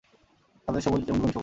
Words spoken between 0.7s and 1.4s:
সবুজ এবং বেগুনি সবুজ।